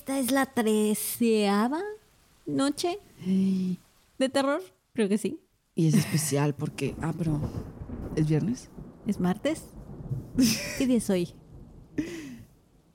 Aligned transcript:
Esta 0.00 0.18
es 0.18 0.30
la 0.30 0.46
treceava 0.46 1.82
noche 2.46 2.98
de 3.26 4.28
terror. 4.30 4.62
Creo 4.94 5.10
que 5.10 5.18
sí. 5.18 5.38
Y 5.74 5.88
es 5.88 5.94
especial 5.94 6.54
porque. 6.54 6.96
Ah, 7.02 7.12
pero. 7.16 7.38
¿Es 8.16 8.26
viernes? 8.26 8.70
¿Es 9.06 9.20
martes? 9.20 9.64
¿Qué 10.78 10.86
día 10.86 10.96
es 10.96 11.10
hoy? 11.10 11.28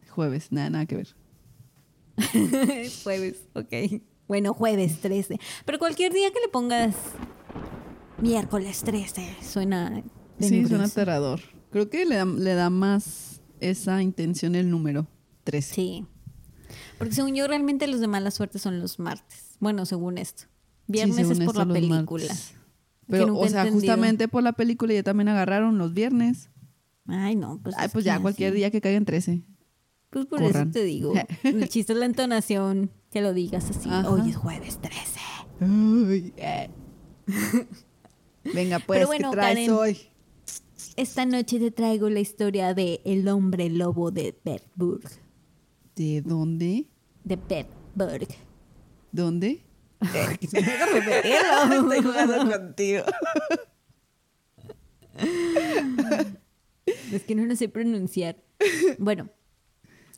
Jueves, 0.09 0.51
nada, 0.51 0.71
nada 0.71 0.87
que 0.87 0.95
ver. 0.95 1.15
jueves, 3.03 3.43
ok. 3.53 4.01
Bueno, 4.27 4.55
jueves 4.55 4.99
13. 4.99 5.37
Pero 5.63 5.77
cualquier 5.77 6.11
día 6.11 6.31
que 6.31 6.39
le 6.39 6.47
pongas 6.47 6.95
miércoles 8.19 8.81
13 8.81 9.43
suena. 9.43 10.01
Sí, 10.39 10.65
suena 10.65 10.85
aterrador. 10.85 11.39
Creo 11.69 11.87
que 11.87 12.03
le 12.05 12.15
da, 12.15 12.25
le 12.25 12.55
da 12.55 12.71
más 12.71 13.41
esa 13.59 14.01
intención 14.01 14.55
el 14.55 14.71
número 14.71 15.05
13. 15.43 15.75
Sí. 15.75 16.07
Porque 16.97 17.13
según 17.13 17.35
yo, 17.35 17.47
realmente 17.47 17.87
los 17.87 17.99
de 17.99 18.07
mala 18.07 18.31
suerte 18.31 18.59
son 18.59 18.79
los 18.79 18.99
martes. 18.99 19.55
Bueno, 19.59 19.85
según 19.85 20.17
esto. 20.17 20.45
Viernes 20.87 21.29
es 21.29 21.39
por 21.39 21.55
la 21.55 21.65
película. 21.65 22.33
Pero, 23.07 23.37
o 23.37 23.47
sea, 23.47 23.69
justamente 23.71 24.27
por 24.27 24.43
la 24.43 24.53
película 24.53 24.93
ya 24.93 25.03
también 25.03 25.27
agarraron 25.27 25.77
los 25.77 25.93
viernes. 25.93 26.49
Ay, 27.07 27.35
no, 27.35 27.59
pues. 27.61 27.75
Ay, 27.77 27.89
pues 27.91 28.05
ya 28.05 28.19
cualquier 28.19 28.53
día 28.53 28.71
que 28.71 28.81
caiga 28.81 28.97
en 28.97 29.05
13. 29.05 29.43
Pues 30.09 30.25
por 30.25 30.41
eso 30.41 30.65
te 30.71 30.83
digo. 30.83 31.13
El 31.43 31.67
chiste 31.69 31.93
es 31.93 31.99
la 31.99 32.05
entonación, 32.05 32.91
que 33.11 33.21
lo 33.21 33.33
digas 33.33 33.69
así. 33.69 33.89
Hoy 34.07 34.29
es 34.29 34.37
jueves 34.37 34.79
13. 34.79 35.19
Eh. 36.37 36.69
Venga, 38.53 38.79
pues, 38.79 39.07
¿qué 39.09 39.23
traes 39.31 39.69
hoy? 39.69 39.97
Esta 40.95 41.25
noche 41.25 41.59
te 41.59 41.71
traigo 41.71 42.09
la 42.09 42.19
historia 42.19 42.73
de 42.73 43.01
El 43.03 43.27
hombre 43.27 43.69
lobo 43.69 44.11
de 44.11 44.39
Bedburg. 44.43 45.24
¿De 45.95 46.21
dónde? 46.21 46.89
De 47.23 47.37
Bedburg. 47.37 48.27
¿Dónde? 49.13 49.63
Estoy 50.41 52.01
jugando 52.03 52.37
contigo. 52.51 53.05
es 57.11 57.23
que 57.23 57.35
no 57.35 57.45
lo 57.45 57.55
sé 57.55 57.69
pronunciar. 57.69 58.43
Bueno, 58.99 59.29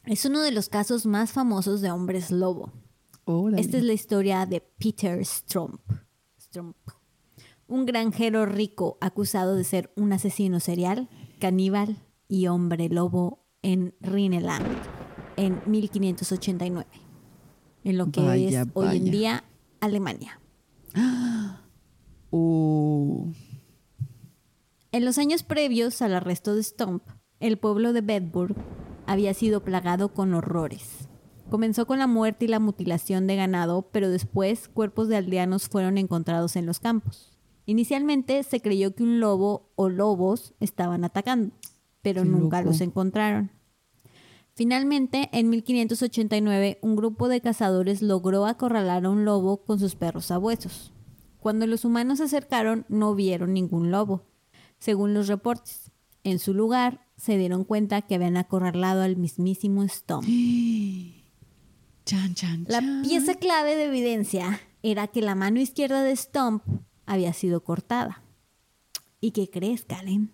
es 0.05 0.25
uno 0.25 0.41
de 0.41 0.51
los 0.51 0.67
casos 0.67 1.05
más 1.05 1.31
famosos 1.31 1.81
de 1.81 1.91
hombres 1.91 2.31
lobo. 2.31 2.73
Esta 3.55 3.77
es 3.77 3.83
la 3.83 3.93
historia 3.93 4.47
de 4.47 4.61
Peter 4.61 5.23
Stromp. 5.23 5.81
Un 7.67 7.85
granjero 7.85 8.47
rico 8.47 8.97
acusado 8.99 9.55
de 9.55 9.63
ser 9.63 9.93
un 9.95 10.11
asesino 10.11 10.59
serial, 10.59 11.07
caníbal 11.39 11.97
y 12.27 12.47
hombre 12.47 12.89
lobo 12.89 13.45
en 13.61 13.93
Rhineland 13.99 14.65
en 15.37 15.61
1589, 15.65 16.85
en 17.83 17.97
lo 17.97 18.11
que 18.11 18.47
es 18.47 18.67
hoy 18.73 18.97
en 18.97 19.05
día 19.05 19.43
Alemania. 19.79 20.39
Uh. 22.29 23.31
En 24.91 25.05
los 25.05 25.17
años 25.17 25.43
previos 25.43 26.01
al 26.01 26.13
arresto 26.13 26.55
de 26.55 26.61
Stomp, 26.61 27.01
el 27.39 27.57
pueblo 27.57 27.93
de 27.93 28.01
Bedburg 28.01 28.53
había 29.05 29.33
sido 29.33 29.63
plagado 29.63 30.13
con 30.13 30.33
horrores. 30.33 31.07
Comenzó 31.49 31.87
con 31.87 31.99
la 31.99 32.07
muerte 32.07 32.43
y 32.43 32.47
la 32.49 32.59
mutilación 32.59 33.27
de 33.27 33.37
ganado, 33.37 33.89
pero 33.93 34.09
después 34.09 34.67
cuerpos 34.67 35.07
de 35.07 35.15
aldeanos 35.15 35.69
fueron 35.69 35.97
encontrados 35.97 36.57
en 36.57 36.65
los 36.65 36.79
campos. 36.81 37.31
Inicialmente 37.65 38.43
se 38.43 38.61
creyó 38.61 38.93
que 38.93 39.03
un 39.03 39.21
lobo 39.21 39.71
o 39.75 39.87
lobos 39.87 40.53
estaban 40.59 41.05
atacando, 41.05 41.55
pero 42.01 42.25
nunca 42.25 42.61
los 42.61 42.81
encontraron. 42.81 43.51
Finalmente, 44.57 45.29
en 45.33 45.51
1589, 45.51 46.79
un 46.81 46.95
grupo 46.95 47.27
de 47.27 47.41
cazadores 47.41 48.01
logró 48.01 48.47
acorralar 48.47 49.05
a 49.05 49.09
un 49.11 49.23
lobo 49.23 49.63
con 49.63 49.77
sus 49.77 49.93
perros 49.93 50.25
sabuesos. 50.25 50.91
Cuando 51.39 51.67
los 51.67 51.85
humanos 51.85 52.17
se 52.17 52.23
acercaron, 52.23 52.83
no 52.89 53.13
vieron 53.13 53.53
ningún 53.53 53.91
lobo, 53.91 54.25
según 54.79 55.13
los 55.13 55.27
reportes. 55.27 55.91
En 56.23 56.39
su 56.39 56.55
lugar, 56.55 57.05
se 57.17 57.37
dieron 57.37 57.65
cuenta 57.65 58.01
que 58.01 58.15
habían 58.15 58.35
acorralado 58.35 59.03
al 59.03 59.15
mismísimo 59.15 59.87
Stomp. 59.87 60.27
La 62.67 62.81
pieza 63.03 63.35
clave 63.35 63.75
de 63.75 63.85
evidencia 63.85 64.59
era 64.81 65.07
que 65.07 65.21
la 65.21 65.35
mano 65.35 65.59
izquierda 65.59 66.01
de 66.01 66.15
Stomp 66.15 66.63
había 67.05 67.31
sido 67.33 67.63
cortada. 67.63 68.23
¿Y 69.21 69.31
qué 69.31 69.51
crees, 69.51 69.85
Karen? 69.85 70.31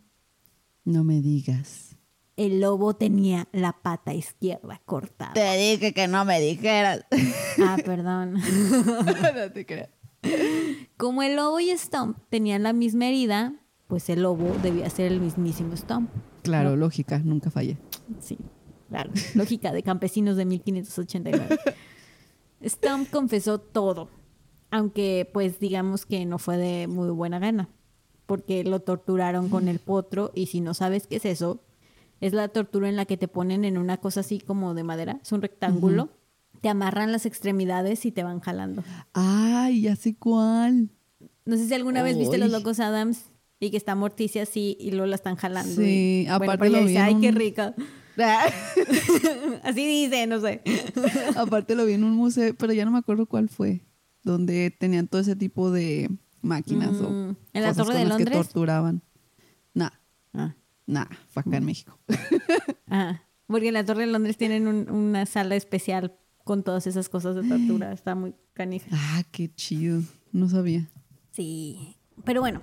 No 0.86 1.04
me 1.04 1.20
digas. 1.20 1.93
El 2.36 2.62
lobo 2.62 2.96
tenía 2.96 3.48
la 3.52 3.74
pata 3.74 4.14
izquierda 4.14 4.82
cortada. 4.86 5.34
Te 5.34 5.56
dije 5.58 5.94
que 5.94 6.08
no 6.08 6.26
me 6.26 6.42
dijeras. 6.42 7.06
Ah, 7.64 7.78
perdón. 7.84 8.34
no 9.36 9.52
te 9.52 9.66
creas. 9.66 9.90
Como 10.98 11.22
el 11.22 11.36
lobo 11.36 11.60
y 11.60 11.70
Stomp 11.78 12.18
tenían 12.30 12.64
la 12.64 12.74
misma 12.74 13.08
herida, 13.08 13.54
pues 13.88 14.10
el 14.10 14.24
lobo 14.24 14.56
debía 14.64 14.90
ser 14.90 15.12
el 15.12 15.20
mismísimo 15.20 15.76
Stomp. 15.76 16.10
Claro, 16.44 16.76
lógica, 16.76 17.20
nunca 17.20 17.52
fallé. 17.52 17.78
Sí, 18.20 18.38
claro, 18.90 19.12
lógica 19.36 19.72
de 19.72 19.84
campesinos 19.84 20.36
de 20.38 20.46
1589. 20.46 21.60
Stomp 22.66 23.10
confesó 23.10 23.60
todo, 23.60 24.10
aunque 24.72 25.30
pues 25.32 25.60
digamos 25.60 26.06
que 26.06 26.26
no 26.26 26.40
fue 26.40 26.58
de 26.58 26.88
muy 26.88 27.10
buena 27.10 27.40
gana, 27.40 27.70
porque 28.26 28.64
lo 28.64 28.80
torturaron 28.80 29.50
con 29.50 29.68
el 29.68 29.80
potro 29.80 30.32
y 30.34 30.48
si 30.48 30.62
no 30.62 30.74
sabes 30.74 31.08
qué 31.08 31.18
es 31.18 31.26
eso, 31.26 31.60
es 32.24 32.32
la 32.32 32.48
tortura 32.48 32.88
en 32.88 32.96
la 32.96 33.04
que 33.04 33.18
te 33.18 33.28
ponen 33.28 33.66
en 33.66 33.78
una 33.78 33.98
cosa 33.98 34.22
así 34.22 34.40
como 34.40 34.74
de 34.74 34.84
madera, 34.84 35.20
es 35.22 35.34
un 35.34 35.42
rectángulo, 35.42 36.10
te 36.62 36.70
amarran 36.70 37.12
las 37.12 37.26
extremidades 37.26 38.06
y 38.06 38.14
te 38.14 38.24
van 38.24 38.40
jalando. 38.40 38.82
Ay, 39.12 39.82
ya 39.82 39.98
sé 39.98 40.16
cuál. 40.16 40.90
No 41.44 41.58
sé 41.58 41.68
si 41.68 41.74
alguna 41.74 42.02
vez 42.02 42.18
viste 42.18 42.38
Los 42.38 42.50
Locos 42.50 42.80
Adams 42.80 43.26
y 43.60 43.72
que 43.72 43.78
está 43.78 43.96
Morticia 43.96 44.44
así 44.44 44.78
y 44.80 44.92
luego 44.92 45.08
la 45.08 45.16
están 45.16 45.36
jalando. 45.36 45.76
Sí, 45.76 46.26
aparte 46.30 46.70
lo 46.70 46.86
vi. 46.86 46.96
Ay, 46.96 47.18
qué 47.20 47.32
rica. 47.34 47.76
así 49.64 49.86
dice, 49.86 50.26
no 50.26 50.40
sé. 50.40 50.62
aparte 51.36 51.76
lo 51.76 51.86
vi 51.86 51.94
en 51.94 52.06
un 52.06 52.14
museo, 52.14 52.56
pero 52.58 52.72
ya 52.72 52.86
no 52.86 52.92
me 52.92 53.00
acuerdo 53.00 53.26
cuál 53.26 53.50
fue, 53.50 53.82
donde 54.24 54.72
tenían 54.72 55.10
todo 55.10 55.20
ese 55.20 55.36
tipo 55.36 55.72
de 55.72 56.10
máquinas 56.42 57.02
o 57.02 57.10
mm, 57.10 57.36
en 57.52 57.64
la 57.64 57.74
Torre 57.74 57.96
de 57.96 58.06
Londres 58.06 58.30
que 58.30 58.34
torturaban. 58.34 59.02
Nah. 59.74 59.90
Ah. 60.34 60.56
Nah, 60.86 61.08
fue 61.30 61.42
acá 61.42 61.58
en 61.58 61.66
México. 61.66 61.98
ah, 62.88 63.22
porque 63.48 63.70
en 63.70 63.74
la 63.74 63.86
Torre 63.86 64.06
de 64.06 64.12
Londres 64.12 64.38
tienen 64.38 64.68
una 64.68 65.26
sala 65.26 65.56
especial 65.56 66.18
con 66.44 66.64
todas 66.64 66.88
esas 66.88 67.10
cosas 67.10 67.36
de 67.36 67.44
tortura. 67.44 67.92
Está 67.92 68.16
muy 68.16 68.36
canija. 68.54 68.88
Ah, 68.92 69.24
qué 69.32 69.54
chido. 69.54 70.02
No 70.32 70.50
sabía. 70.50 70.90
Sí. 71.32 71.98
Pero 72.26 72.42
bueno, 72.42 72.62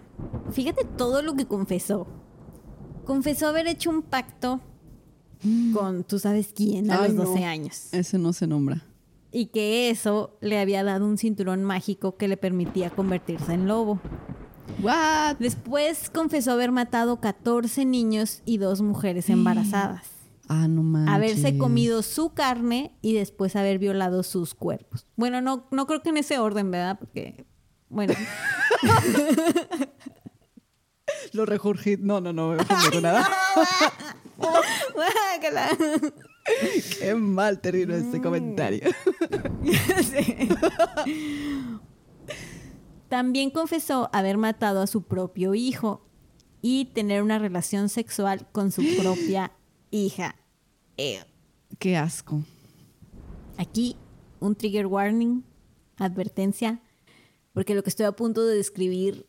fíjate 0.52 0.84
todo 0.84 1.22
lo 1.22 1.34
que 1.34 1.46
confesó. 1.46 2.06
Confesó 3.04 3.48
haber 3.48 3.66
hecho 3.66 3.90
un 3.90 4.02
pacto 4.02 4.60
mm. 5.42 5.72
con 5.72 6.04
tú 6.04 6.18
sabes 6.18 6.52
quién 6.54 6.90
a 6.90 7.08
los 7.08 7.16
12 7.16 7.44
años. 7.44 7.92
Ese 7.92 8.18
no 8.18 8.32
se 8.32 8.46
nombra. 8.46 8.84
Y 9.32 9.46
que 9.46 9.90
eso 9.90 10.36
le 10.40 10.58
había 10.58 10.82
dado 10.82 11.06
un 11.06 11.16
cinturón 11.16 11.64
mágico 11.64 12.16
que 12.16 12.28
le 12.28 12.36
permitía 12.36 12.90
convertirse 12.90 13.52
en 13.54 13.66
lobo. 13.66 14.00
What? 14.82 15.36
Después 15.38 16.10
confesó 16.10 16.52
haber 16.52 16.72
matado 16.72 17.20
14 17.20 17.84
niños 17.84 18.42
y 18.44 18.58
dos 18.58 18.82
mujeres 18.82 19.28
embarazadas. 19.28 20.06
Ah, 20.48 20.68
no 20.68 20.82
manches. 20.82 21.14
Haberse 21.14 21.58
comido 21.58 22.02
su 22.02 22.34
carne 22.34 22.96
y 23.02 23.14
después 23.14 23.56
haber 23.56 23.78
violado 23.78 24.22
sus 24.22 24.54
cuerpos. 24.54 25.06
Bueno, 25.16 25.40
no, 25.40 25.66
no 25.70 25.86
creo 25.86 26.02
que 26.02 26.08
en 26.08 26.16
ese 26.16 26.38
orden, 26.38 26.70
¿verdad? 26.70 26.98
Porque 26.98 27.46
bueno. 27.90 28.14
Lo 31.32 31.44
rejurgí. 31.44 31.96
No, 31.98 32.20
no, 32.20 32.32
no, 32.32 32.56
no 32.56 33.00
nada. 33.00 33.28
Qué 36.98 37.14
mal 37.14 37.60
terminó 37.60 37.94
este 37.94 38.18
mm. 38.18 38.22
comentario. 38.22 38.90
También 43.10 43.50
confesó 43.50 44.08
haber 44.12 44.38
matado 44.38 44.80
a 44.80 44.86
su 44.86 45.02
propio 45.02 45.54
hijo 45.54 46.06
y 46.62 46.86
tener 46.86 47.22
una 47.22 47.38
relación 47.38 47.88
sexual 47.88 48.46
con 48.52 48.72
su 48.72 48.82
propia 48.98 49.52
hija. 49.90 50.36
Qué 51.78 51.96
asco. 51.96 52.42
Aquí 53.58 53.96
un 54.38 54.54
trigger 54.54 54.86
warning, 54.86 55.42
advertencia 55.96 56.80
porque 57.52 57.74
lo 57.74 57.82
que 57.82 57.90
estoy 57.90 58.06
a 58.06 58.12
punto 58.12 58.46
de 58.46 58.54
describir, 58.54 59.26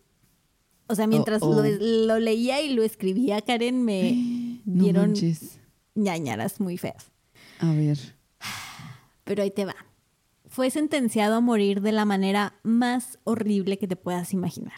o 0.87 0.95
sea, 0.95 1.07
mientras 1.07 1.41
oh, 1.41 1.49
oh. 1.49 1.63
Lo, 1.63 2.19
leía 2.19 2.61
y 2.61 2.73
lo 2.73 2.83
escribía, 2.83 3.41
Karen, 3.41 3.83
me 3.83 4.61
dieron 4.65 5.15
ñañaras 5.95 6.59
muy 6.59 6.77
feas. 6.77 7.11
A 7.59 7.73
ver. 7.73 7.97
Pero 9.23 9.43
ahí 9.43 9.51
te 9.51 9.65
va. 9.65 9.75
Fue 10.51 10.69
sentenciado 10.69 11.35
a 11.37 11.39
morir 11.39 11.79
de 11.81 11.93
la 11.93 12.03
manera 12.03 12.59
más 12.61 13.19
horrible 13.23 13.77
que 13.77 13.87
te 13.87 13.95
puedas 13.95 14.33
imaginar. 14.33 14.73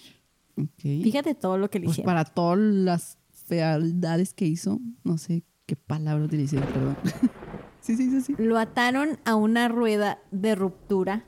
Fíjate 0.77 1.33
todo 1.33 1.57
lo 1.57 1.71
que 1.71 1.79
le 1.79 1.85
pues 1.85 1.95
hicieron. 1.95 2.13
Para 2.13 2.25
todas 2.25 2.59
las 2.59 3.17
fealdades 3.47 4.35
que 4.35 4.45
hizo, 4.45 4.79
no 5.03 5.17
sé 5.17 5.43
qué 5.65 5.75
palabra 5.75 6.25
utilicé, 6.25 6.57
perdón. 6.59 6.95
Sí, 7.81 7.97
sí, 7.97 8.09
sí, 8.11 8.21
sí. 8.21 8.35
Lo 8.37 8.57
ataron 8.59 9.19
a 9.25 9.35
una 9.35 9.67
rueda 9.67 10.19
de 10.31 10.55
ruptura, 10.55 11.25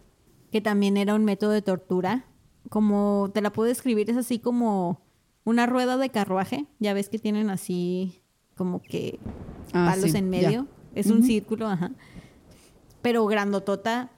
que 0.54 0.62
también 0.62 0.96
era 0.96 1.14
un 1.16 1.26
método 1.26 1.50
de 1.52 1.62
tortura. 1.62 2.28
Como 2.70 3.30
te 3.34 3.42
la 3.42 3.52
puedo 3.52 3.68
describir, 3.68 4.10
es 4.10 4.16
así 4.16 4.40
como 4.40 5.02
una 5.44 5.66
rueda 5.66 5.98
de 5.98 6.12
carruaje. 6.12 6.66
Ya 6.80 6.94
ves 6.94 7.10
que 7.10 7.20
tienen 7.20 7.50
así 7.50 8.22
como 8.56 8.82
que 8.82 9.20
Ah, 9.74 9.88
palos 9.92 10.12
sí, 10.12 10.18
en 10.18 10.26
ya. 10.26 10.30
medio. 10.30 10.68
Es 10.94 11.08
un 11.08 11.24
círculo, 11.24 11.68
ajá. 11.68 11.92
Pero 13.02 13.26
grandotota 13.26 14.12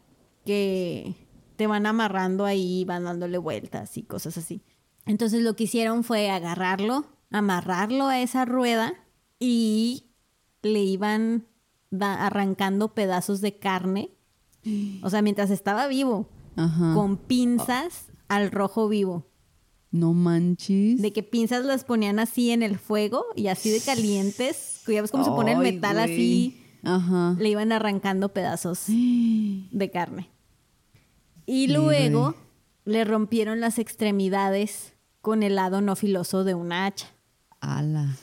que 0.47 1.13
te 1.57 1.67
van 1.67 1.85
amarrando 1.85 2.45
ahí, 2.45 2.85
van 2.85 3.03
dándole 3.03 3.37
vueltas 3.37 3.97
y 3.97 4.03
cosas 4.03 4.37
así. 4.37 4.61
Entonces 5.05 5.43
lo 5.43 5.55
que 5.57 5.65
hicieron 5.65 6.05
fue 6.05 6.29
agarrarlo, 6.29 7.05
amarrarlo 7.31 8.07
a 8.07 8.21
esa 8.21 8.45
rueda 8.45 8.93
y 9.39 10.05
le 10.61 10.83
iban 10.83 11.45
arrancando 11.99 12.93
pedazos 12.93 13.41
de 13.41 13.57
carne. 13.59 14.11
O 15.03 15.09
sea, 15.09 15.21
mientras 15.21 15.49
estaba 15.49 15.87
vivo, 15.87 16.29
Ajá. 16.55 16.93
con 16.93 17.17
pinzas 17.17 18.07
al 18.29 18.49
rojo 18.49 18.87
vivo. 18.87 19.27
No 19.91 20.13
manches. 20.13 21.01
De 21.01 21.11
que 21.11 21.23
pinzas 21.23 21.65
las 21.65 21.83
ponían 21.83 22.19
así 22.19 22.51
en 22.51 22.63
el 22.63 22.77
fuego 22.77 23.25
y 23.35 23.47
así 23.47 23.69
de 23.69 23.81
calientes. 23.81 24.83
Ya 24.87 25.01
ves 25.01 25.11
cómo 25.11 25.23
se 25.25 25.31
pone 25.31 25.51
el 25.53 25.59
metal 25.59 25.99
así. 25.99 26.61
Ajá. 26.83 27.35
Le 27.37 27.49
iban 27.49 27.71
arrancando 27.73 28.29
pedazos 28.33 28.85
de 28.87 29.91
carne. 29.91 30.29
Y 31.47 31.69
luego 31.69 32.35
le 32.83 33.05
rompieron 33.05 33.61
las 33.61 33.79
extremidades 33.79 34.93
con 35.21 35.43
el 35.43 35.55
lado 35.55 35.81
no 35.81 35.95
filoso 35.95 36.43
de 36.43 36.53
una 36.53 36.85
hacha. 36.85 37.07
Ala. 37.61 38.17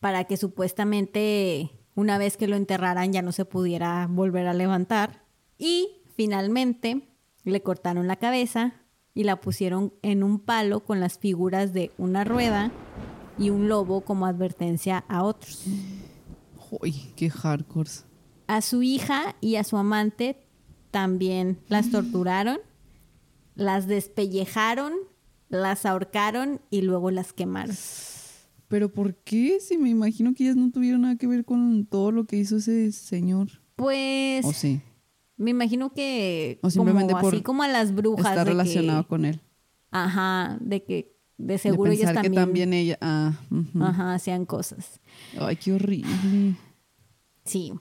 Para 0.00 0.24
que 0.24 0.36
supuestamente 0.36 1.70
una 1.94 2.16
vez 2.16 2.36
que 2.36 2.48
lo 2.48 2.56
enterraran 2.56 3.12
ya 3.12 3.22
no 3.22 3.32
se 3.32 3.44
pudiera 3.44 4.06
volver 4.08 4.46
a 4.46 4.54
levantar. 4.54 5.24
Y 5.58 6.02
finalmente 6.16 7.08
le 7.44 7.62
cortaron 7.62 8.06
la 8.06 8.16
cabeza 8.16 8.72
y 9.14 9.24
la 9.24 9.40
pusieron 9.40 9.92
en 10.02 10.22
un 10.22 10.38
palo 10.38 10.80
con 10.80 11.00
las 11.00 11.18
figuras 11.18 11.72
de 11.74 11.92
una 11.98 12.24
rueda 12.24 12.72
y 13.38 13.50
un 13.50 13.68
lobo 13.68 14.00
como 14.00 14.24
advertencia 14.24 15.04
a 15.08 15.22
otros. 15.22 15.64
Uy, 16.70 17.12
qué 17.14 17.28
hardcore. 17.28 17.90
A 18.46 18.62
su 18.62 18.82
hija 18.82 19.36
y 19.42 19.56
a 19.56 19.64
su 19.64 19.76
amante 19.76 20.47
también 20.90 21.58
las 21.68 21.90
torturaron, 21.90 22.58
las 23.54 23.86
despellejaron, 23.86 24.92
las 25.48 25.86
ahorcaron 25.86 26.60
y 26.70 26.82
luego 26.82 27.10
las 27.10 27.32
quemaron. 27.32 27.76
Pero 28.68 28.92
¿por 28.92 29.14
qué? 29.16 29.60
Si 29.60 29.78
me 29.78 29.88
imagino 29.88 30.34
que 30.34 30.44
ellas 30.44 30.56
no 30.56 30.70
tuvieron 30.70 31.02
nada 31.02 31.16
que 31.16 31.26
ver 31.26 31.44
con 31.44 31.86
todo 31.86 32.12
lo 32.12 32.24
que 32.26 32.36
hizo 32.36 32.56
ese 32.58 32.92
señor. 32.92 33.48
Pues 33.76 34.44
¿O 34.44 34.52
sí? 34.52 34.80
me 35.36 35.50
imagino 35.50 35.92
que 35.92 36.58
O 36.62 36.68
simplemente 36.70 37.12
como, 37.12 37.22
por 37.22 37.34
así 37.34 37.42
como 37.42 37.62
a 37.62 37.68
las 37.68 37.94
brujas 37.94 38.26
Está 38.26 38.44
relacionado 38.44 39.04
que, 39.04 39.08
con 39.08 39.24
él. 39.24 39.40
ajá, 39.90 40.58
de 40.60 40.84
que 40.84 41.16
de 41.38 41.52
De 41.54 41.58
seguro 41.58 41.92
ellas 41.92 42.12
también, 42.12 42.32
que 42.32 42.40
también 42.40 42.72
ella... 42.74 42.98
Ah, 43.00 43.32
ajá, 43.80 44.14
hacían 44.14 44.44
cosas. 44.44 45.00
Ay, 45.38 45.54
qué 45.56 45.72
horrible. 45.72 46.10
Sí. 47.44 47.72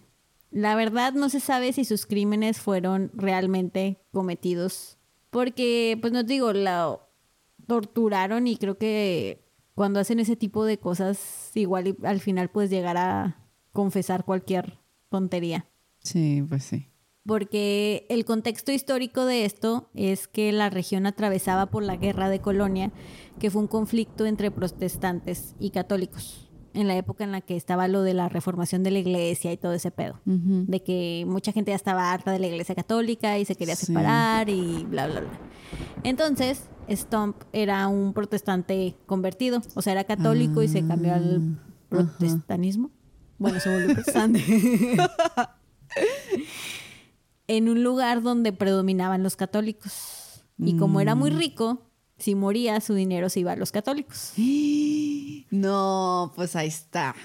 La 0.58 0.76
verdad 0.76 1.14
no 1.14 1.30
se 1.30 1.40
sabe 1.40 1.72
si 1.72 1.86
sus 1.86 2.08
crímenes 2.08 2.58
fueron 2.58 3.12
realmente 3.14 4.00
cometidos. 4.12 4.98
Porque, 5.30 6.00
pues 6.02 6.12
no 6.12 6.26
te 6.26 6.34
digo, 6.34 6.52
la 6.52 6.98
torturaron 7.68 8.48
y 8.48 8.58
creo 8.58 8.76
que 8.76 9.46
cuando 9.76 10.00
hacen 10.00 10.20
ese 10.20 10.36
tipo 10.36 10.66
de 10.66 10.80
cosas, 10.80 11.52
igual 11.54 11.90
y 11.90 11.98
al 12.04 12.22
final 12.22 12.50
puedes 12.50 12.72
llegar 12.72 12.98
a 12.98 13.38
confesar 13.72 14.26
cualquier 14.26 14.80
tontería. 15.10 15.68
Sí, 16.00 16.44
pues 16.50 16.64
sí. 16.64 16.88
Porque 17.24 18.08
el 18.10 18.26
contexto 18.26 18.72
histórico 18.72 19.26
de 19.26 19.46
esto 19.46 19.92
es 19.94 20.28
que 20.28 20.52
la 20.52 20.72
región 20.72 21.06
atravesaba 21.06 21.68
por 21.68 21.84
la 21.84 21.98
guerra 21.98 22.30
de 22.30 22.42
Colonia, 22.42 22.92
que 23.38 23.52
fue 23.52 23.62
un 23.62 23.68
conflicto 23.68 24.26
entre 24.26 24.50
protestantes 24.50 25.56
y 25.60 25.70
católicos, 25.70 26.47
en 26.80 26.88
la 26.88 26.96
época 26.96 27.24
en 27.24 27.32
la 27.32 27.42
que 27.42 27.56
estaba 27.56 27.88
lo 27.88 28.02
de 28.04 28.14
la 28.14 28.30
reformación 28.30 28.84
de 28.84 28.92
la 28.92 29.00
iglesia 29.00 29.52
y 29.52 29.58
todo 29.58 29.74
ese 29.74 29.92
pedo. 29.92 30.20
De 30.26 30.82
que 30.84 31.26
mucha 31.28 31.52
gente 31.52 31.72
ya 31.72 31.76
estaba 31.76 32.12
harta 32.14 32.32
de 32.32 32.40
la 32.40 32.48
iglesia 32.48 32.76
católica 32.76 33.38
y 33.40 33.46
se 33.46 33.56
quería 33.56 33.76
Sí. 33.76 33.88
separar 33.88 34.50
y 34.50 34.84
bla, 34.86 35.08
bla, 35.08 35.22
bla. 35.22 35.30
Entonces, 36.04 36.70
Stump 36.90 37.36
era 37.52 37.88
un 37.88 38.14
protestante 38.14 38.96
convertido, 39.06 39.62
o 39.76 39.82
sea, 39.82 39.94
era 39.94 40.04
católico 40.04 40.62
y 40.64 40.68
se 40.68 40.86
cambió 40.86 41.14
al 41.16 41.42
Ah, 41.42 41.88
protestanismo. 41.90 42.92
Bueno, 43.40 43.60
se 43.60 43.70
volvió 43.70 43.94
protestante. 43.94 44.42
en 47.48 47.70
un 47.70 47.84
lugar 47.84 48.22
donde 48.22 48.52
predominaban 48.54 49.24
los 49.24 49.36
católicos. 49.36 50.44
Y 50.60 50.76
como 50.78 51.00
era 51.02 51.16
Mm. 51.16 51.20
muy 51.20 51.30
rico, 51.30 51.84
si 52.18 52.36
moría, 52.36 52.80
su 52.82 52.94
dinero 52.94 53.30
se 53.30 53.42
iba 53.42 53.52
a 53.52 53.56
los 53.56 53.72
católicos. 53.72 54.34
No, 55.50 56.34
pues 56.36 56.58
ahí 56.58 56.68
está. 56.68 57.16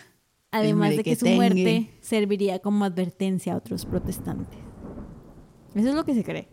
Además 0.53 0.97
de 0.97 1.03
que 1.03 1.17
su 1.17 1.27
muerte 1.27 1.91
serviría 2.00 2.61
como 2.61 2.85
advertencia 2.85 3.55
a 3.55 3.56
otros 3.56 3.85
protestantes. 3.85 4.61
Eso 5.75 5.89
es 5.89 5.94
lo 5.94 6.05
que 6.05 6.15
se 6.15 6.23
cree. 6.23 6.47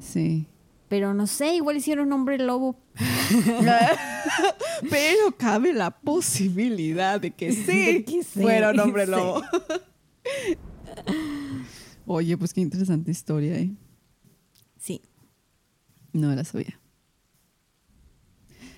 Sí. 0.00 0.48
Pero 0.88 1.14
no 1.14 1.26
sé, 1.26 1.54
igual 1.54 1.76
hicieron 1.76 2.12
hombre 2.12 2.38
lobo. 2.38 2.76
Pero 4.90 5.36
cabe 5.36 5.72
la 5.72 5.90
posibilidad 5.90 7.20
de 7.20 7.30
que 7.30 7.52
sí, 7.52 7.94
De 7.94 8.04
que 8.04 8.22
sí, 8.22 8.42
fuera 8.42 8.70
un 8.70 8.80
hombre 8.80 9.04
sí. 9.04 9.10
lobo. 9.12 9.42
Oye, 12.06 12.36
pues 12.36 12.52
qué 12.52 12.60
interesante 12.60 13.10
historia, 13.10 13.56
¿eh? 13.56 13.70
Sí. 14.78 15.00
No 16.12 16.34
la 16.34 16.44
sabía. 16.44 16.78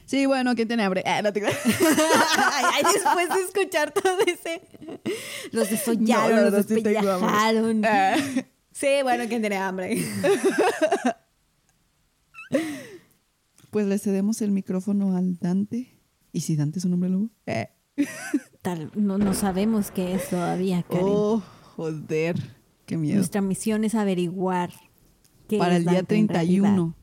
Sí, 0.06 0.24
bueno, 0.24 0.54
¿quién 0.54 0.68
tiene 0.68 0.84
hambre? 0.84 1.02
Ah, 1.04 1.20
no 1.20 1.32
te 1.32 1.44
ay, 1.44 2.82
después 2.94 3.28
de 3.28 3.42
escuchar 3.42 3.92
todo 3.92 4.20
ese. 4.26 4.62
Los 5.50 5.68
desollaron, 5.68 6.36
No, 6.36 6.50
los 6.50 6.66
sí 6.66 6.74
despellejaron. 6.74 7.84
Ah. 7.84 8.16
Sí, 8.70 9.02
bueno, 9.02 9.24
¿quién 9.28 9.40
tiene 9.42 9.56
hambre? 9.56 9.98
Pues 13.70 13.86
le 13.86 13.98
cedemos 13.98 14.40
el 14.40 14.52
micrófono 14.52 15.16
al 15.16 15.38
Dante. 15.38 16.00
¿Y 16.32 16.40
si 16.42 16.56
Dante 16.56 16.78
es 16.78 16.86
un 16.86 16.94
hombre 16.94 17.10
lobo? 17.10 17.28
Eh. 17.44 17.68
Tal, 18.62 18.90
no, 18.94 19.18
no 19.18 19.34
sabemos 19.34 19.90
qué 19.90 20.14
es 20.14 20.30
todavía, 20.30 20.82
Karen. 20.82 21.04
Oh, 21.06 21.42
joder. 21.74 22.36
Qué 22.86 22.96
miedo. 22.96 23.16
Nuestra 23.16 23.42
misión 23.42 23.84
es 23.84 23.94
averiguar 23.94 24.70
qué 25.48 25.58
Para 25.58 25.72
es 25.72 25.78
el 25.80 25.84
día 25.84 25.94
Dante 25.94 26.16
en 26.16 26.26
31, 26.28 26.64
realidad. 26.72 26.94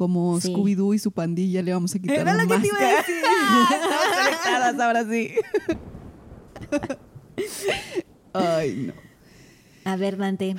Como 0.00 0.40
Sí. 0.40 0.50
Scooby-Doo 0.50 0.94
y 0.94 0.98
su 0.98 1.12
pandilla, 1.12 1.60
le 1.60 1.74
vamos 1.74 1.94
a 1.94 1.98
quitar 1.98 2.20
Era 2.20 2.32
la 2.32 2.46
que 2.46 2.58
te 2.58 2.66
iba 2.68 2.78
a 2.78 2.96
decir. 2.96 3.22
Estamos 4.32 4.80
ahora 4.80 5.04
sí. 5.04 5.34
Ay, 8.32 8.86
no. 8.86 8.94
A 9.84 9.96
ver, 9.96 10.16
Dante. 10.16 10.56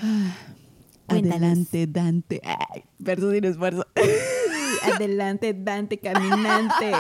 Cuéntanos. 1.07 1.38
Adelante, 1.38 1.88
Dante. 1.88 2.41
Ay, 2.43 2.83
verso 3.00 3.31
sin 3.31 3.45
esfuerzo. 3.45 3.88
Adelante, 4.93 5.55
Dante, 5.57 5.98
caminante. 6.00 6.91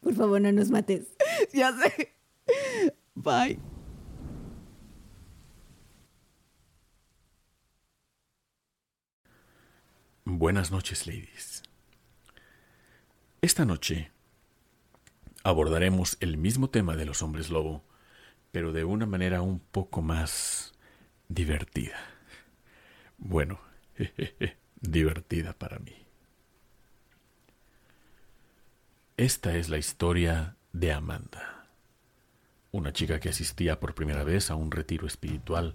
Por 0.00 0.14
favor, 0.14 0.38
no 0.42 0.52
nos 0.52 0.70
mates. 0.70 1.06
ya 1.54 1.72
sé. 1.72 2.14
Bye. 3.14 3.58
Buenas 10.38 10.70
noches, 10.70 11.08
ladies. 11.08 11.64
Esta 13.42 13.64
noche 13.64 14.12
abordaremos 15.42 16.16
el 16.20 16.36
mismo 16.36 16.70
tema 16.70 16.94
de 16.94 17.06
los 17.06 17.22
hombres 17.22 17.50
lobo, 17.50 17.82
pero 18.52 18.70
de 18.70 18.84
una 18.84 19.04
manera 19.04 19.42
un 19.42 19.58
poco 19.58 20.00
más 20.00 20.74
divertida. 21.28 21.98
Bueno, 23.16 23.58
divertida 24.80 25.54
para 25.54 25.80
mí. 25.80 26.06
Esta 29.16 29.56
es 29.56 29.68
la 29.68 29.78
historia 29.78 30.54
de 30.72 30.92
Amanda, 30.92 31.66
una 32.70 32.92
chica 32.92 33.18
que 33.18 33.30
asistía 33.30 33.80
por 33.80 33.96
primera 33.96 34.22
vez 34.22 34.52
a 34.52 34.54
un 34.54 34.70
retiro 34.70 35.08
espiritual 35.08 35.74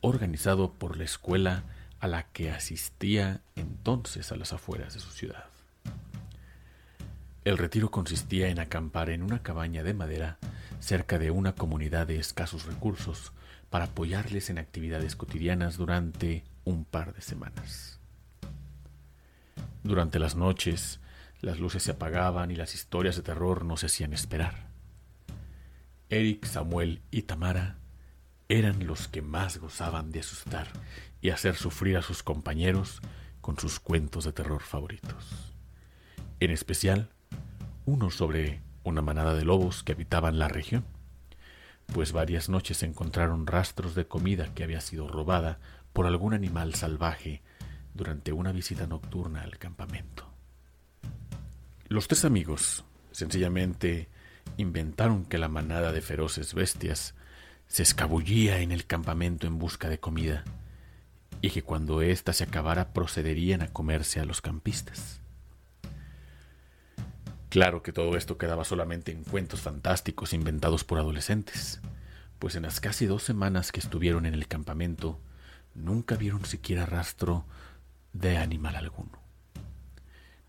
organizado 0.00 0.72
por 0.72 0.96
la 0.96 1.04
escuela 1.04 1.62
a 2.00 2.08
la 2.08 2.24
que 2.24 2.50
asistía 2.50 3.42
entonces 3.56 4.32
a 4.32 4.36
las 4.36 4.52
afueras 4.52 4.94
de 4.94 5.00
su 5.00 5.10
ciudad. 5.10 5.44
El 7.44 7.58
retiro 7.58 7.90
consistía 7.90 8.48
en 8.48 8.58
acampar 8.58 9.10
en 9.10 9.22
una 9.22 9.42
cabaña 9.42 9.82
de 9.82 9.94
madera 9.94 10.38
cerca 10.80 11.18
de 11.18 11.30
una 11.30 11.54
comunidad 11.54 12.06
de 12.06 12.18
escasos 12.18 12.66
recursos 12.66 13.32
para 13.70 13.86
apoyarles 13.86 14.50
en 14.50 14.58
actividades 14.58 15.16
cotidianas 15.16 15.76
durante 15.76 16.44
un 16.64 16.84
par 16.84 17.14
de 17.14 17.22
semanas. 17.22 17.98
Durante 19.82 20.18
las 20.18 20.36
noches, 20.36 21.00
las 21.40 21.58
luces 21.58 21.82
se 21.82 21.92
apagaban 21.92 22.50
y 22.50 22.56
las 22.56 22.74
historias 22.74 23.16
de 23.16 23.22
terror 23.22 23.64
no 23.64 23.76
se 23.76 23.86
hacían 23.86 24.12
esperar. 24.12 24.68
Eric, 26.10 26.44
Samuel 26.44 27.02
y 27.10 27.22
Tamara 27.22 27.79
eran 28.50 28.84
los 28.84 29.06
que 29.06 29.22
más 29.22 29.58
gozaban 29.58 30.10
de 30.10 30.20
asustar 30.20 30.66
y 31.22 31.30
hacer 31.30 31.54
sufrir 31.54 31.96
a 31.96 32.02
sus 32.02 32.24
compañeros 32.24 33.00
con 33.40 33.56
sus 33.56 33.78
cuentos 33.78 34.24
de 34.24 34.32
terror 34.32 34.62
favoritos. 34.62 35.54
En 36.40 36.50
especial, 36.50 37.10
uno 37.86 38.10
sobre 38.10 38.60
una 38.82 39.02
manada 39.02 39.34
de 39.34 39.44
lobos 39.44 39.84
que 39.84 39.92
habitaban 39.92 40.40
la 40.40 40.48
región, 40.48 40.84
pues 41.86 42.10
varias 42.10 42.48
noches 42.48 42.82
encontraron 42.82 43.46
rastros 43.46 43.94
de 43.94 44.08
comida 44.08 44.52
que 44.52 44.64
había 44.64 44.80
sido 44.80 45.06
robada 45.06 45.60
por 45.92 46.06
algún 46.06 46.34
animal 46.34 46.74
salvaje 46.74 47.42
durante 47.94 48.32
una 48.32 48.50
visita 48.50 48.88
nocturna 48.88 49.42
al 49.42 49.58
campamento. 49.58 50.28
Los 51.86 52.08
tres 52.08 52.24
amigos 52.24 52.84
sencillamente 53.12 54.08
inventaron 54.56 55.24
que 55.24 55.38
la 55.38 55.48
manada 55.48 55.92
de 55.92 56.00
feroces 56.00 56.52
bestias 56.52 57.14
se 57.70 57.84
escabullía 57.84 58.58
en 58.58 58.72
el 58.72 58.84
campamento 58.84 59.46
en 59.46 59.60
busca 59.60 59.88
de 59.88 60.00
comida 60.00 60.42
y 61.40 61.50
que 61.50 61.62
cuando 61.62 62.02
ésta 62.02 62.32
se 62.32 62.42
acabara 62.42 62.92
procederían 62.92 63.62
a 63.62 63.68
comerse 63.68 64.18
a 64.18 64.24
los 64.24 64.40
campistas. 64.40 65.20
Claro 67.48 67.84
que 67.84 67.92
todo 67.92 68.16
esto 68.16 68.38
quedaba 68.38 68.64
solamente 68.64 69.12
en 69.12 69.22
cuentos 69.22 69.60
fantásticos 69.60 70.32
inventados 70.32 70.82
por 70.82 70.98
adolescentes, 70.98 71.80
pues 72.40 72.56
en 72.56 72.62
las 72.62 72.80
casi 72.80 73.06
dos 73.06 73.22
semanas 73.22 73.70
que 73.70 73.78
estuvieron 73.78 74.26
en 74.26 74.34
el 74.34 74.48
campamento 74.48 75.20
nunca 75.72 76.16
vieron 76.16 76.44
siquiera 76.44 76.86
rastro 76.86 77.46
de 78.12 78.36
animal 78.36 78.74
alguno. 78.74 79.22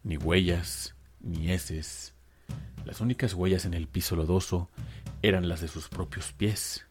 Ni 0.02 0.18
huellas, 0.18 0.96
ni 1.20 1.52
heces. 1.52 2.16
Las 2.84 3.00
únicas 3.00 3.36
huellas 3.36 3.66
en 3.66 3.76
el 3.76 3.88
piso 3.88 4.16
lodoso 4.16 4.72
eran 5.22 5.48
las 5.48 5.62
de 5.62 5.68
sus 5.68 5.88
propios 5.88 6.32
pies. 6.32 6.88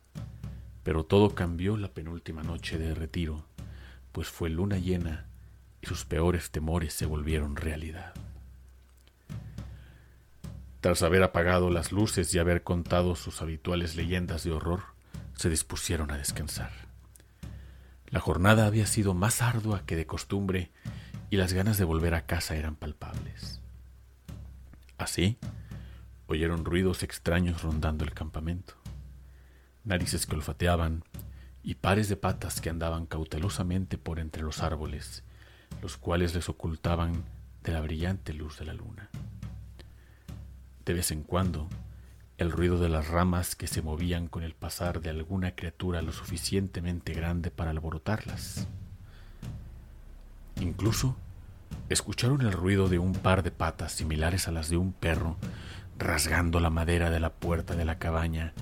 Pero 0.83 1.05
todo 1.05 1.35
cambió 1.35 1.77
la 1.77 1.93
penúltima 1.93 2.43
noche 2.43 2.79
de 2.79 2.95
retiro, 2.95 3.45
pues 4.13 4.29
fue 4.29 4.49
luna 4.51 4.79
llena 4.79 5.27
y 5.83 5.87
sus 5.87 6.05
peores 6.05 6.51
temores 6.51 6.95
se 6.95 7.07
volvieron 7.07 7.57
realidad. 7.57 8.15
Tras 10.81 11.03
haber 11.03 11.23
apagado 11.23 11.71
las 11.71 11.93
luces 11.93 12.35
y 12.35 12.39
haber 12.39 12.63
contado 12.63 13.15
sus 13.15 13.43
habituales 13.43 13.97
leyendas 13.97 14.45
de 14.45 14.53
horror, 14.53 14.83
se 15.35 15.51
dispusieron 15.51 16.11
a 16.11 16.17
descansar. 16.17 16.73
La 18.07 18.21
jornada 18.21 18.67
había 18.67 18.87
sido 18.87 19.15
más 19.15 19.43
ardua 19.43 19.85
que 19.87 19.97
de 19.97 20.07
costumbre 20.07 20.71
y 21.29 21.37
las 21.37 21.53
ganas 21.53 21.79
de 21.79 21.85
volver 21.85 22.15
a 22.15 22.27
casa 22.27 22.57
eran 22.57 22.77
palpables. 22.77 23.61
Así, 24.99 25.39
oyeron 26.27 26.65
ruidos 26.65 27.03
extraños 27.03 27.63
rondando 27.63 28.05
el 28.05 28.13
campamento. 28.13 28.80
Narices 29.85 30.27
que 30.27 30.37
olfateaban 30.37 31.05
y 31.63 31.75
pares 31.75 32.09
de 32.09 32.17
patas 32.17 32.61
que 32.61 32.71
andaban 32.71 33.07
cautelosamente 33.07 33.99
por 33.99 34.19
entre 34.19 34.43
los 34.43 34.63
árboles, 34.63 35.25
los 35.83 35.97
cuales 35.97 36.35
les 36.35 36.49
ocultaban 36.49 37.25
de 37.63 37.73
la 37.73 37.81
brillante 37.81 38.33
luz 38.33 38.59
de 38.59 38.67
la 38.67 38.75
luna. 38.75 39.11
De 40.85 40.95
vez 40.95 41.11
en 41.11 41.23
cuando, 41.23 41.69
el 42.39 42.51
ruido 42.51 42.79
de 42.79 42.89
las 42.89 43.09
ramas 43.09 43.55
que 43.55 43.67
se 43.67 43.83
movían 43.83 44.27
con 44.27 44.43
el 44.43 44.55
pasar 44.55 45.01
de 45.01 45.11
alguna 45.11 45.55
criatura 45.55 46.01
lo 46.01 46.13
suficientemente 46.13 47.13
grande 47.13 47.51
para 47.51 47.71
alborotarlas. 47.71 48.67
Incluso 50.59 51.17
escucharon 51.91 52.41
el 52.41 52.53
ruido 52.53 52.89
de 52.89 52.99
un 52.99 53.13
par 53.13 53.43
de 53.43 53.51
patas 53.51 53.93
similares 53.93 54.49
a 54.49 54.53
las 54.53 54.71
de 54.71 54.79
un 54.79 54.93
perro 54.93 55.37
rasgando 55.99 56.61
la 56.61 56.71
madera 56.71 57.11
de 57.11 57.21
la 57.21 57.31
puerta 57.31 57.77
de 57.77 57.85
la 57.85 57.99
cabaña, 57.99 58.55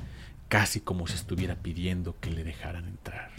casi 0.48 0.80
como 0.80 1.06
si 1.06 1.14
estuviera 1.14 1.56
pidiendo 1.56 2.16
que 2.20 2.30
le 2.30 2.44
dejaran 2.44 2.86
entrar. 2.86 3.30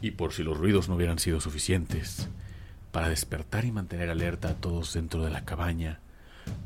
Y 0.00 0.12
por 0.12 0.32
si 0.32 0.42
los 0.42 0.56
ruidos 0.56 0.88
no 0.88 0.94
hubieran 0.94 1.18
sido 1.18 1.40
suficientes, 1.40 2.28
para 2.92 3.08
despertar 3.08 3.64
y 3.64 3.72
mantener 3.72 4.10
alerta 4.10 4.50
a 4.50 4.54
todos 4.54 4.94
dentro 4.94 5.22
de 5.22 5.30
la 5.30 5.44
cabaña, 5.44 6.00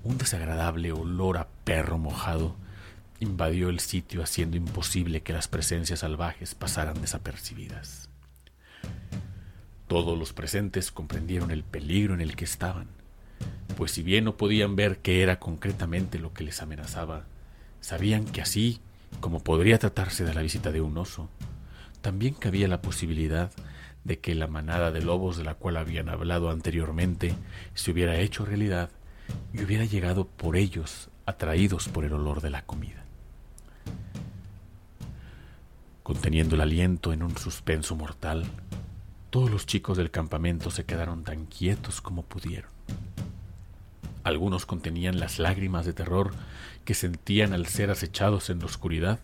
un 0.04 0.18
desagradable 0.18 0.92
olor 0.92 1.38
a 1.38 1.48
perro 1.64 1.98
mojado 1.98 2.56
invadió 3.20 3.68
el 3.68 3.80
sitio 3.80 4.22
haciendo 4.22 4.56
imposible 4.56 5.22
que 5.22 5.32
las 5.32 5.48
presencias 5.48 6.00
salvajes 6.00 6.54
pasaran 6.54 7.00
desapercibidas. 7.00 8.08
Todos 9.86 10.18
los 10.18 10.32
presentes 10.32 10.90
comprendieron 10.90 11.50
el 11.50 11.62
peligro 11.64 12.14
en 12.14 12.20
el 12.20 12.34
que 12.34 12.44
estaban, 12.44 12.88
pues 13.76 13.92
si 13.92 14.02
bien 14.02 14.24
no 14.24 14.36
podían 14.36 14.74
ver 14.74 14.98
qué 14.98 15.22
era 15.22 15.38
concretamente 15.38 16.18
lo 16.18 16.32
que 16.32 16.44
les 16.44 16.62
amenazaba, 16.62 17.26
sabían 17.82 18.24
que 18.24 18.40
así 18.40 18.80
como 19.20 19.40
podría 19.40 19.78
tratarse 19.78 20.24
de 20.24 20.32
la 20.32 20.40
visita 20.40 20.72
de 20.72 20.80
un 20.80 20.96
oso, 20.96 21.28
también 22.00 22.32
cabía 22.32 22.66
la 22.66 22.80
posibilidad 22.80 23.52
de 24.04 24.18
que 24.18 24.34
la 24.34 24.46
manada 24.46 24.90
de 24.90 25.02
lobos 25.02 25.36
de 25.36 25.44
la 25.44 25.54
cual 25.54 25.76
habían 25.76 26.08
hablado 26.08 26.50
anteriormente 26.50 27.34
se 27.74 27.90
hubiera 27.90 28.18
hecho 28.18 28.46
realidad 28.46 28.90
y 29.52 29.62
hubiera 29.62 29.84
llegado 29.84 30.26
por 30.26 30.56
ellos, 30.56 31.10
atraídos 31.26 31.88
por 31.88 32.04
el 32.04 32.14
olor 32.14 32.40
de 32.40 32.50
la 32.50 32.62
comida. 32.62 33.04
Conteniendo 36.02 36.56
el 36.56 36.62
aliento 36.62 37.12
en 37.12 37.22
un 37.22 37.36
suspenso 37.36 37.94
mortal, 37.94 38.44
todos 39.30 39.50
los 39.50 39.66
chicos 39.66 39.96
del 39.96 40.10
campamento 40.10 40.70
se 40.70 40.84
quedaron 40.84 41.22
tan 41.22 41.46
quietos 41.46 42.00
como 42.00 42.22
pudieron. 42.22 42.70
Algunos 44.24 44.66
contenían 44.66 45.18
las 45.18 45.38
lágrimas 45.38 45.84
de 45.84 45.92
terror 45.92 46.32
que 46.84 46.94
sentían 46.94 47.52
al 47.52 47.66
ser 47.66 47.90
acechados 47.90 48.50
en 48.50 48.60
la 48.60 48.66
oscuridad, 48.66 49.18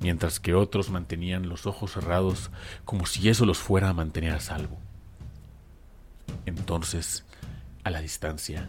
mientras 0.00 0.40
que 0.40 0.54
otros 0.54 0.90
mantenían 0.90 1.48
los 1.48 1.66
ojos 1.66 1.92
cerrados 1.92 2.50
como 2.84 3.06
si 3.06 3.28
eso 3.28 3.46
los 3.46 3.58
fuera 3.58 3.88
a 3.88 3.94
mantener 3.94 4.32
a 4.32 4.40
salvo. 4.40 4.78
Entonces, 6.46 7.24
a 7.82 7.90
la 7.90 8.00
distancia, 8.00 8.68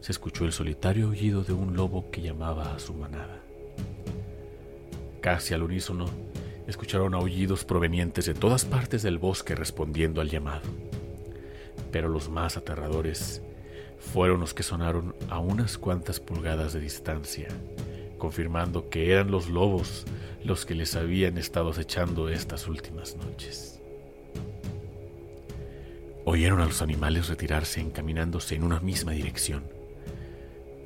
se 0.00 0.12
escuchó 0.12 0.44
el 0.44 0.52
solitario 0.52 1.06
aullido 1.06 1.42
de 1.42 1.54
un 1.54 1.74
lobo 1.76 2.10
que 2.10 2.20
llamaba 2.20 2.74
a 2.74 2.78
su 2.78 2.92
manada. 2.92 3.40
Casi 5.22 5.54
al 5.54 5.62
unísono, 5.62 6.06
escucharon 6.66 7.14
aullidos 7.14 7.64
provenientes 7.64 8.26
de 8.26 8.34
todas 8.34 8.66
partes 8.66 9.02
del 9.02 9.18
bosque 9.18 9.54
respondiendo 9.54 10.20
al 10.20 10.28
llamado. 10.28 10.68
Pero 11.90 12.08
los 12.08 12.28
más 12.28 12.58
aterradores 12.58 13.42
fueron 14.12 14.40
los 14.40 14.54
que 14.54 14.62
sonaron 14.62 15.14
a 15.28 15.38
unas 15.38 15.78
cuantas 15.78 16.20
pulgadas 16.20 16.72
de 16.72 16.80
distancia, 16.80 17.48
confirmando 18.18 18.88
que 18.88 19.12
eran 19.12 19.30
los 19.30 19.48
lobos 19.48 20.04
los 20.44 20.66
que 20.66 20.74
les 20.74 20.94
habían 20.94 21.38
estado 21.38 21.70
acechando 21.70 22.28
estas 22.28 22.68
últimas 22.68 23.16
noches. 23.16 23.80
Oyeron 26.26 26.60
a 26.60 26.66
los 26.66 26.82
animales 26.82 27.28
retirarse 27.28 27.80
encaminándose 27.80 28.54
en 28.54 28.62
una 28.62 28.80
misma 28.80 29.12
dirección 29.12 29.64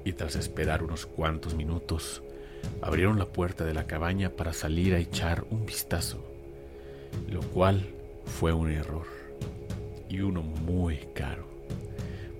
y 0.05 0.13
tras 0.13 0.37
esperar 0.37 0.83
unos 0.83 1.07
cuantos 1.07 1.55
minutos, 1.55 2.23
abrieron 2.83 3.19
la 3.19 3.27
puerta 3.27 3.65
de 3.65 3.75
la 3.75 3.87
cabaña 3.87 4.31
para 4.31 4.53
salir 4.53 4.95
a 4.95 4.99
echar 4.99 5.45
un 5.51 5.67
vistazo, 5.67 6.25
lo 7.29 7.41
cual 7.41 7.87
fue 8.25 8.53
un 8.53 8.71
error 8.71 9.07
y 10.09 10.21
uno 10.21 10.43
muy 10.43 10.99
caro, 11.15 11.48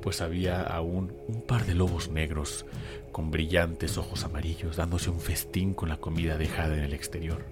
pues 0.03 0.21
había 0.21 0.63
aún 0.63 1.13
un 1.29 1.43
par 1.43 1.67
de 1.67 1.75
lobos 1.75 2.09
negros 2.11 2.67
con 3.13 3.31
brillantes 3.31 3.99
ojos 3.99 4.25
amarillos 4.25 4.77
dándose 4.77 5.11
un 5.11 5.21
festín 5.21 5.75
con 5.75 5.89
la 5.89 5.97
comida 5.97 6.37
dejada 6.39 6.77
en 6.77 6.85
el 6.85 6.95
exterior. 6.95 7.45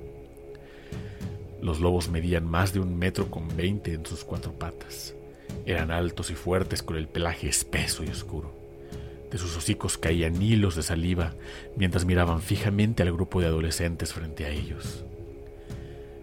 Los 1.61 1.81
lobos 1.81 2.09
medían 2.09 2.49
más 2.49 2.73
de 2.73 2.81
un 2.81 2.97
metro 2.97 3.31
con 3.31 3.55
veinte 3.57 3.93
en 3.93 4.05
sus 4.07 4.25
cuatro 4.25 4.53
patas. 4.53 5.15
Eran 5.65 5.91
altos 5.91 6.31
y 6.31 6.35
fuertes 6.35 6.83
con 6.83 6.97
el 6.97 7.09
pelaje 7.09 7.49
espeso 7.49 8.05
y 8.05 8.09
oscuro. 8.09 8.55
De 9.31 9.39
sus 9.39 9.57
hocicos 9.57 9.99
caían 9.99 10.41
hilos 10.41 10.77
de 10.77 10.83
saliva 10.83 11.33
mientras 11.77 12.05
miraban 12.05 12.41
fijamente 12.41 13.03
al 13.03 13.13
grupo 13.13 13.41
de 13.41 13.49
adolescentes 13.49 14.13
frente 14.13 14.45
a 14.45 14.51
ellos. 14.51 15.05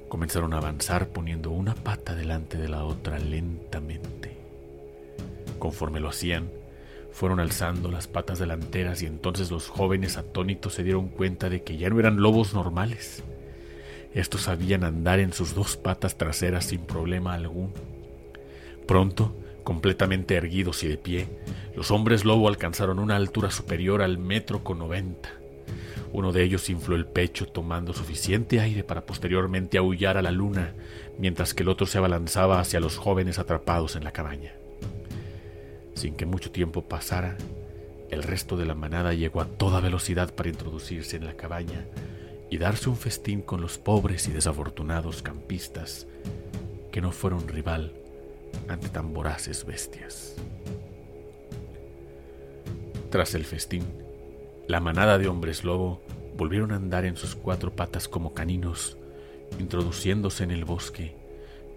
Comenzaron 0.07 0.53
a 0.53 0.57
avanzar 0.57 1.09
poniendo 1.09 1.51
una 1.51 1.73
pata 1.73 2.15
delante 2.15 2.57
de 2.57 2.69
la 2.69 2.85
otra 2.85 3.19
lentamente. 3.19 4.32
Conforme 5.63 6.01
lo 6.01 6.09
hacían, 6.09 6.49
fueron 7.13 7.39
alzando 7.39 7.89
las 7.89 8.07
patas 8.07 8.37
delanteras 8.37 9.01
y 9.01 9.05
entonces 9.05 9.49
los 9.49 9.69
jóvenes 9.69 10.17
atónitos 10.17 10.73
se 10.73 10.83
dieron 10.83 11.07
cuenta 11.07 11.49
de 11.49 11.63
que 11.63 11.77
ya 11.77 11.89
no 11.89 12.01
eran 12.01 12.21
lobos 12.21 12.53
normales. 12.53 13.23
Estos 14.13 14.41
sabían 14.41 14.83
andar 14.83 15.21
en 15.21 15.31
sus 15.31 15.55
dos 15.55 15.77
patas 15.77 16.17
traseras 16.17 16.65
sin 16.65 16.81
problema 16.81 17.33
alguno. 17.33 17.71
Pronto 18.85 19.33
Completamente 19.63 20.35
erguidos 20.35 20.83
y 20.83 20.89
de 20.89 20.97
pie, 20.97 21.29
los 21.77 21.91
hombres 21.91 22.25
lobo 22.25 22.49
alcanzaron 22.49 22.99
una 22.99 23.15
altura 23.15 23.49
superior 23.49 24.01
al 24.01 24.17
metro 24.17 24.65
con 24.65 24.79
noventa. 24.79 25.29
Uno 26.11 26.33
de 26.33 26.43
ellos 26.43 26.69
infló 26.69 26.97
el 26.97 27.05
pecho 27.05 27.45
tomando 27.45 27.93
suficiente 27.93 28.59
aire 28.59 28.83
para 28.83 29.05
posteriormente 29.05 29.77
aullar 29.77 30.17
a 30.17 30.21
la 30.21 30.31
luna, 30.31 30.73
mientras 31.17 31.53
que 31.53 31.63
el 31.63 31.69
otro 31.69 31.87
se 31.87 31.99
abalanzaba 31.99 32.59
hacia 32.59 32.81
los 32.81 32.97
jóvenes 32.97 33.39
atrapados 33.39 33.95
en 33.95 34.03
la 34.03 34.11
cabaña. 34.11 34.51
Sin 35.93 36.15
que 36.15 36.25
mucho 36.25 36.51
tiempo 36.51 36.83
pasara, 36.83 37.37
el 38.09 38.23
resto 38.23 38.57
de 38.57 38.65
la 38.65 38.75
manada 38.75 39.13
llegó 39.13 39.41
a 39.41 39.45
toda 39.45 39.79
velocidad 39.79 40.33
para 40.33 40.49
introducirse 40.49 41.17
en 41.17 41.25
la 41.25 41.35
cabaña 41.35 41.85
y 42.49 42.57
darse 42.57 42.89
un 42.89 42.97
festín 42.97 43.41
con 43.41 43.61
los 43.61 43.77
pobres 43.77 44.27
y 44.27 44.31
desafortunados 44.31 45.21
campistas 45.21 46.07
que 46.91 47.01
no 47.01 47.11
fueron 47.11 47.47
rival 47.47 47.93
ante 48.67 48.89
tan 48.89 49.13
voraces 49.13 49.65
bestias. 49.65 50.35
Tras 53.09 53.33
el 53.35 53.45
festín, 53.45 53.83
la 54.67 54.79
manada 54.79 55.17
de 55.17 55.27
hombres 55.27 55.63
lobo 55.63 56.01
volvieron 56.37 56.71
a 56.71 56.75
andar 56.75 57.05
en 57.05 57.15
sus 57.15 57.35
cuatro 57.35 57.75
patas 57.75 58.07
como 58.07 58.33
caninos, 58.33 58.97
introduciéndose 59.59 60.43
en 60.43 60.51
el 60.51 60.65
bosque 60.65 61.15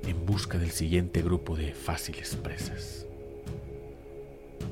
en 0.07 0.25
busca 0.25 0.59
del 0.59 0.71
siguiente 0.71 1.23
grupo 1.23 1.57
de 1.57 1.73
fáciles 1.73 2.37
presas. 2.37 3.06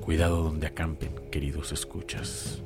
Cuidado 0.04 0.42
donde 0.42 0.66
acampen, 0.66 1.14
queridos 1.30 1.72
escuchas. 1.72 2.62